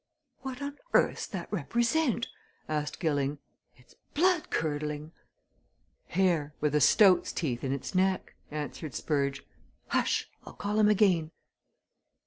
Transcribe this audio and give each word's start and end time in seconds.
"What 0.39 0.63
on 0.63 0.79
earth's 0.95 1.27
that 1.27 1.47
represent?" 1.53 2.27
asked 2.67 2.99
Gilling. 2.99 3.37
"It's 3.75 3.93
blood 4.15 4.49
curdling?" 4.49 5.11
"Hare, 6.07 6.55
with 6.59 6.73
a 6.73 6.81
stoat's 6.81 7.31
teeth 7.31 7.63
in 7.63 7.71
its 7.71 7.93
neck," 7.93 8.33
answered 8.49 8.95
Spurge. 8.95 9.45
"H'sh 9.93 10.25
I'll 10.43 10.53
call 10.53 10.79
him 10.79 10.89
again." 10.89 11.29